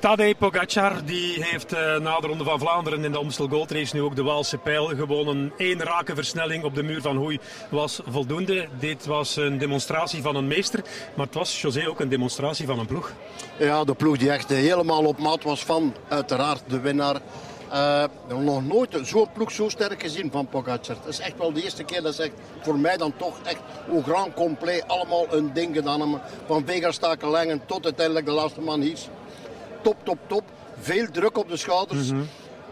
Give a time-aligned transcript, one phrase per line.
[0.00, 3.96] Tadej Pogacar die heeft uh, na de Ronde van Vlaanderen in de Amstel Gold Race
[3.96, 5.52] nu ook de Waalse pijl gewonnen.
[5.56, 8.68] Eén rake versnelling op de muur van Hoei was voldoende.
[8.78, 10.82] Dit was een demonstratie van een meester,
[11.16, 13.12] maar het was José ook een demonstratie van een ploeg.
[13.58, 17.20] Ja, de ploeg die echt helemaal op maat was van uiteraard de winnaar.
[17.72, 20.96] Uh, nog nooit zo'n ploeg zo sterk gezien van Pogacar.
[20.96, 22.30] Het is echt wel de eerste keer dat ze
[22.60, 26.20] voor mij dan toch echt hoe grand compleet allemaal een ding gedaan hebben.
[26.46, 28.98] Van Vegastakelengen tot uiteindelijk de laatste man hier
[29.82, 30.42] top, top, top.
[30.80, 32.10] Veel druk op de schouders.
[32.10, 32.20] Mhm.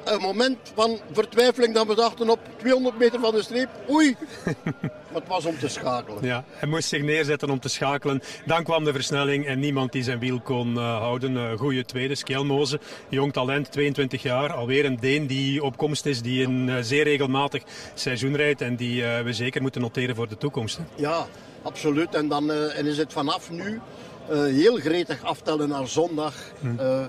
[0.04, 3.68] Een moment van vertwijfeling dat we dachten op 200 meter van de streep.
[3.90, 4.16] Oei!
[4.64, 6.24] maar het was om te schakelen.
[6.24, 8.22] Ja, hij moest zich neerzetten om te schakelen.
[8.46, 11.32] Dan kwam de versnelling en niemand die zijn wiel kon uh, houden.
[11.32, 12.80] Uh, goede tweede, Skjelmoze.
[13.08, 14.52] Jong talent, 22 jaar.
[14.52, 17.62] Alweer een Deen die op komst is, die een uh, zeer regelmatig
[17.94, 18.60] seizoen rijdt.
[18.60, 20.76] En die we zeker moeten noteren voor de toekomst.
[20.76, 20.82] Hè?
[20.94, 21.26] Ja,
[21.62, 22.14] absoluut.
[22.14, 23.80] En dan en is het vanaf nu
[24.28, 26.34] heel gretig aftellen naar zondag.
[26.62, 27.04] Uh,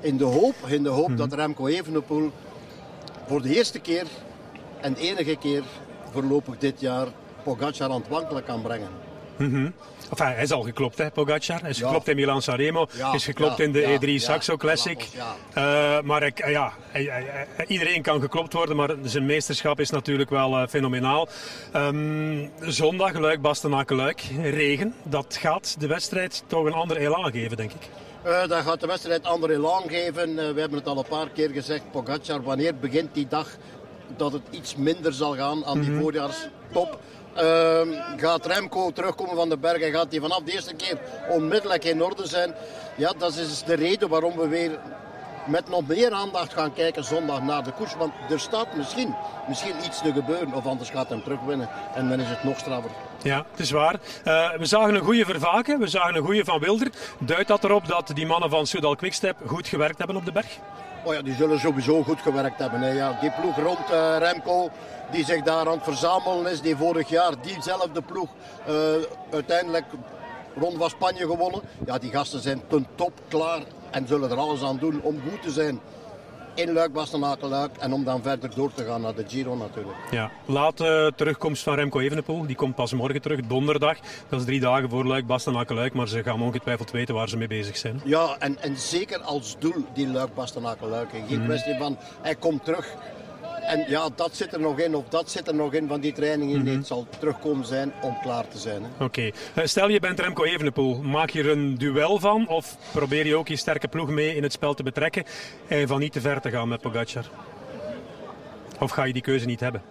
[0.00, 1.16] in de hoop, in de hoop mm.
[1.16, 2.30] dat Remco Evenepoel
[3.26, 4.06] voor de eerste keer
[4.80, 5.62] en enige keer
[6.12, 7.06] voorlopig dit jaar
[7.42, 9.07] Pogacar aan het wankelen kan brengen.
[9.38, 9.72] Mm -hmm.
[10.10, 11.60] enfin, hij is al geklopt, hè, Pogacar.
[11.60, 11.84] Hij is ja.
[11.84, 12.86] geklopt in Milan Sanremo.
[12.92, 15.08] Ja, is geklopt ja, in de E3 Saxo Classic.
[15.58, 17.04] Uh, maar ik, ja, hij,
[17.56, 21.28] hij, iedereen kan geklopt worden, maar zijn meesterschap is natuurlijk wel uh, fenomenaal.
[21.76, 24.22] Um, zondag, Luik, Bastenaken, Luik.
[24.42, 24.94] Regen.
[25.02, 27.88] Dat gaat de wedstrijd toch een ander elan geven, denk ik.
[28.26, 30.34] Uh, dat gaat de wedstrijd een ander elan geven.
[30.34, 31.90] we hebben het al een paar keer gezegd.
[31.90, 33.48] Pogacar, wanneer begint die dag
[34.16, 36.02] dat het iets minder zal gaan aan die mm -hmm.
[36.02, 36.98] voorjaarstop?
[37.36, 37.80] Uh,
[38.16, 42.02] gaat Remco terugkomen van de berg en gaat hij vanaf de eerste keer onmiddellijk in
[42.02, 42.54] orde zijn.
[42.96, 44.78] Ja, dat is de reden waarom we weer
[45.48, 47.94] met nog meer aandacht gaan kijken zondag naar de koers.
[47.96, 49.14] Want er staat misschien,
[49.48, 51.68] misschien iets te gebeuren of anders gaat hij terugwinnen.
[51.94, 52.90] En dan is het nog straffer.
[53.22, 53.94] Ja, het is waar.
[54.24, 56.90] Uh, we zagen een goede Vervaken, we zagen een goede Van Wilder.
[57.18, 60.58] Duidt dat erop dat die mannen van Soudal Quickstep goed gewerkt hebben op de berg?
[61.04, 62.80] Oh ja, die zullen sowieso goed gewerkt hebben.
[62.80, 62.90] Hè.
[62.90, 64.70] Ja, die ploeg rond uh, Remco,
[65.10, 68.28] die zich daar aan het verzamelen is, die vorig jaar diezelfde ploeg
[68.68, 68.74] uh,
[69.32, 69.84] uiteindelijk
[70.56, 71.60] rond van Spanje gewonnen.
[71.86, 75.42] Ja, die gasten zijn ten top klaar en zullen er alles aan doen om goed
[75.42, 75.80] te zijn
[76.58, 79.96] in Luik, Bastenaken, Luik en om dan verder door te gaan naar de Giro natuurlijk.
[80.10, 83.96] Ja, late terugkomst van Remco Evenepoel, die komt pas morgen terug, donderdag.
[84.28, 87.36] Dat is drie dagen voor Luik, Bastenaken, Luik, maar ze gaan ongetwijfeld weten waar ze
[87.36, 88.00] mee bezig zijn.
[88.04, 91.08] Ja, en, en zeker als doel die Luik, Bastenaken, Luik.
[91.28, 91.44] Geen mm.
[91.44, 92.94] kwestie van, hij komt terug
[93.68, 96.12] en ja, dat zit er nog in, of dat zit er nog in van die
[96.12, 96.60] trainingen.
[96.60, 98.82] Mm Het zal terugkomen zijn om klaar te zijn.
[98.98, 99.30] Oké.
[99.54, 101.02] Eh, stel je bent Remco Evenepoel.
[101.02, 102.48] Maak je er een duel van?
[102.48, 105.24] Of probeer je ook je sterke ploeg mee in het spel te betrekken?
[105.68, 107.24] En van niet te ver te gaan met Pogacar?
[108.80, 109.82] Of ga je die keuze niet hebben?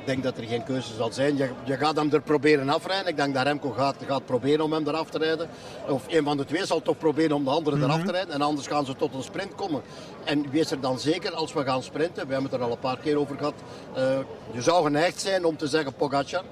[0.00, 1.36] Ik denk dat er geen keuze zal zijn.
[1.36, 3.06] Je, je gaat hem er proberen afrijden.
[3.06, 5.48] Ik denk dat Remco gaat, gaat proberen om hem eraf te rijden.
[5.88, 7.90] Of een van de twee zal toch proberen om de andere mm -hmm.
[7.90, 8.34] eraf te rijden.
[8.34, 9.82] En anders gaan ze tot een sprint komen.
[10.24, 12.26] En wees er dan zeker als we gaan sprinten.
[12.26, 13.54] We hebben het er al een paar keer over gehad.
[13.96, 14.18] Uh,
[14.52, 16.42] je zou geneigd zijn om te zeggen Pogacar.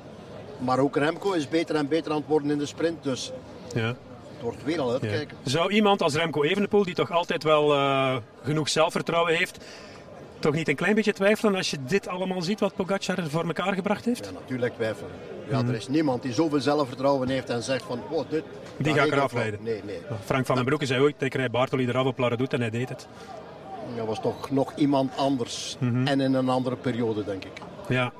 [0.58, 3.02] Maar ook Remco is beter en beter aan het worden in de sprint.
[3.02, 3.32] Dus
[3.74, 3.86] ja.
[3.86, 5.36] het wordt weer al uitkijken.
[5.42, 5.50] Ja.
[5.50, 9.58] Zou iemand als Remco Evenepoel, die toch altijd wel uh, genoeg zelfvertrouwen heeft
[10.38, 13.74] toch niet een klein beetje twijfelen als je dit allemaal ziet wat Pogacar voor elkaar
[13.74, 14.24] gebracht heeft?
[14.24, 15.10] Ja, natuurlijk twijfelen.
[15.50, 15.68] Ja, mm.
[15.68, 18.44] Er is niemand die zoveel zelfvertrouwen heeft en zegt van, oh, dit...
[18.76, 19.62] Die ga ik eraf leiden.
[19.62, 20.00] Nee, nee.
[20.24, 22.88] Frank van den Broeke zei ooit, ik rijd Bartoli eraf op Laredoet en hij deed
[22.88, 23.06] het.
[23.96, 26.06] Dat was toch nog iemand anders mm -hmm.
[26.06, 27.52] en in een andere periode, denk ik.
[27.88, 28.12] Ja.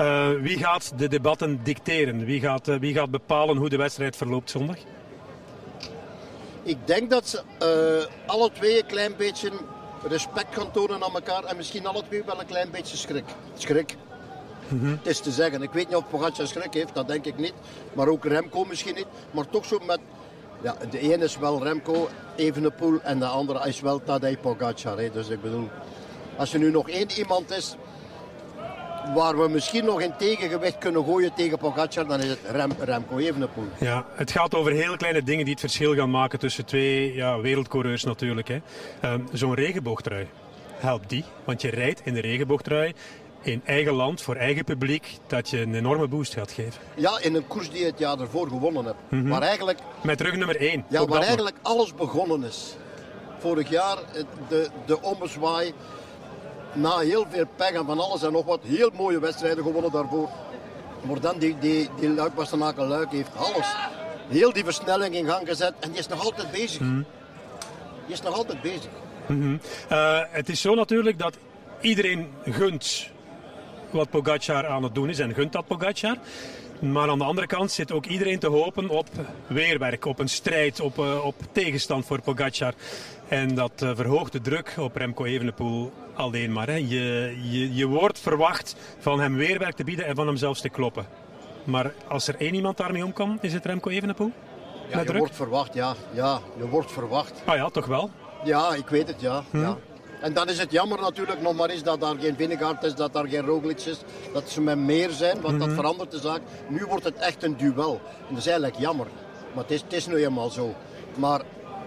[0.00, 2.24] Uh, wie gaat de debatten dicteren?
[2.24, 4.76] Wie gaat, uh, wie gaat bepalen hoe de wedstrijd verloopt zondag?
[6.62, 9.50] Ik denk dat ze uh, alle twee een klein beetje
[10.02, 13.24] respect gaan tonen aan elkaar en misschien alle twee wel een klein beetje schrik.
[13.54, 13.96] Schrik.
[14.74, 15.62] Het is te zeggen.
[15.62, 17.52] Ik weet niet of Pogacar schrik heeft, dat denk ik niet.
[17.92, 19.06] Maar ook Remco misschien niet.
[19.30, 20.00] Maar toch zo met...
[20.62, 24.98] Ja, de ene is wel Remco, Evenepoel en de andere is wel Tadej Pogacar.
[24.98, 25.10] Hè.
[25.10, 25.68] Dus ik bedoel,
[26.36, 27.76] als er nu nog één iemand is
[29.14, 33.18] waar we misschien nog een tegengewicht kunnen gooien tegen Pogacar, dan is het Rem, Remco
[33.18, 33.68] Evenepoel.
[33.80, 37.40] Ja, het gaat over hele kleine dingen die het verschil gaan maken tussen twee ja,
[37.40, 38.48] wereldcoureurs natuurlijk.
[38.48, 38.60] Hè.
[39.12, 40.26] Um, Zo'n regenboogtrui,
[40.78, 41.24] helpt die?
[41.44, 42.94] Want je rijdt in de regenboogtrui
[43.42, 46.80] in eigen land, voor eigen publiek, dat je een enorme boost gaat geven.
[46.94, 48.98] Ja, in een koers die je het jaar ervoor gewonnen hebt.
[49.08, 49.42] Mm -hmm.
[49.42, 50.84] eigenlijk, Met rug nummer 1.
[50.88, 52.76] Ja, waar eigenlijk alles begonnen is.
[53.38, 53.96] Vorig jaar
[54.48, 55.72] de, de ommezwaai
[56.72, 60.28] na heel veel pech en van alles en nog wat, heel mooie wedstrijden gewonnen daarvoor.
[61.02, 63.74] Maar dan die, die, die Luik Bastenaken Luik heeft alles.
[64.28, 66.80] Heel die versnelling in gang gezet en die is nog altijd bezig.
[66.80, 67.04] Mm.
[68.06, 68.90] Die is nog altijd bezig.
[69.26, 69.60] Mm -hmm.
[69.92, 71.36] uh, het is zo natuurlijk dat
[71.80, 73.08] iedereen gunt
[73.90, 76.16] wat Pogacar aan het doen is en gunt dat Pogacar.
[76.80, 79.08] Maar aan de andere kant zit ook iedereen te hopen op
[79.46, 82.74] weerwerk, op een strijd, op, uh, op tegenstand voor Pogacar.
[83.28, 86.66] En dat uh, verhoogt de druk op Remco Evenepoel alleen maar.
[86.66, 86.74] Hè.
[86.74, 90.68] Je, je, je wordt verwacht van hem weerwerk te bieden en van hem zelfs te
[90.68, 91.06] kloppen.
[91.64, 94.32] Maar als er één iemand daarmee om kan, is het Remco Evenepoel?
[94.88, 95.18] Ja, je druk?
[95.18, 95.94] wordt verwacht, ja.
[96.12, 96.40] ja.
[96.56, 97.42] Je wordt verwacht.
[97.44, 98.10] Ah ja, toch wel?
[98.44, 99.42] Ja, ik weet het, ja.
[99.50, 99.60] Hm.
[99.60, 99.76] ja.
[100.20, 103.12] En dan is het jammer natuurlijk nog maar eens dat daar geen Vingegaard is, dat
[103.12, 103.98] daar geen Roglic is.
[104.32, 105.76] Dat ze met meer zijn, want dat mhm.
[105.76, 106.40] verandert de zaak.
[106.68, 108.00] Nu wordt het echt een duel.
[108.28, 109.06] En dat is eigenlijk jammer.
[109.54, 110.74] Maar het is, het is nu eenmaal zo.
[111.16, 111.40] Maar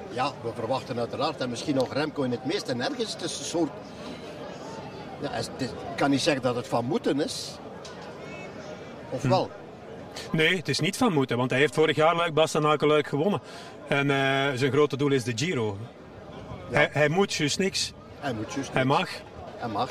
[0.10, 3.72] ja, we verwachten uiteraard, en misschien nog Remco in het meest een soort...
[5.24, 7.58] Ja, ik kan niet zeggen dat het van moeten is.
[9.10, 9.30] Of hm.
[9.30, 9.52] wel?
[10.31, 13.42] Nee, het is niet van moeten, want hij heeft vorig jaar Luik Bastenaken gewonnen.
[13.88, 14.14] En uh,
[14.56, 15.78] zijn grote doel is de Giro.
[16.70, 16.78] Ja.
[16.78, 17.94] Hij, hij, moet juist niks.
[18.20, 19.10] Hij moet juist Hij mag.
[19.58, 19.90] Hij mag.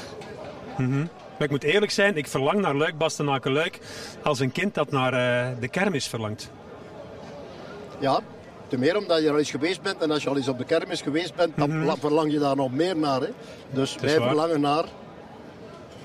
[0.76, 1.08] Mm -hmm.
[1.32, 3.79] Maar ik moet eerlijk zijn, ik verlang naar Luik Bastenaken Luik
[4.23, 6.50] als een kind dat naar uh, de kermis verlangt.
[7.99, 8.20] Ja,
[8.69, 10.02] te meer omdat je al eens geweest bent.
[10.02, 11.96] En als je al eens op de kermis geweest bent, dan mm -hmm.
[11.96, 13.20] verlang je daar nog meer naar.
[13.20, 13.29] Hè?
[13.70, 14.29] Dus wij waar.
[14.29, 14.84] verlangen naar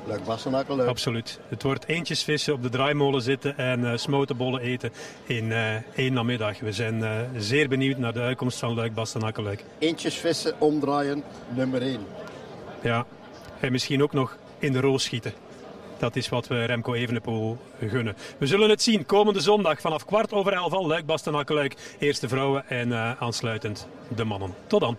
[0.08, 0.88] Leuk Bassenakel, leuk.
[0.88, 1.40] Absoluut.
[1.48, 4.92] Het wordt eentjes vissen, op de draaimolen zitten en uh, smotenbollen eten
[5.26, 6.60] in uh, één namiddag.
[6.60, 9.64] We zijn uh, zeer benieuwd naar de uitkomst van Luik Bastenaken Luik.
[9.80, 11.24] Eentjes vissen, omdraaien,
[11.56, 12.00] nummer één.
[12.82, 13.06] Ja,
[13.60, 15.34] en misschien ook nog in de roos schieten.
[15.98, 18.16] Dat is wat we Remco Evenepoel gunnen.
[18.38, 21.76] We zullen het zien komende zondag vanaf kwart over elf al Luik Bastenaken Luik.
[22.00, 24.54] Eerste vrouwen en aansluitend de mannen.
[24.68, 24.98] Tot dan.